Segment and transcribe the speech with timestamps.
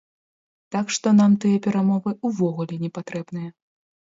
[0.75, 3.49] Так што нам тыя перамовы ўвогуле не патрэбныя.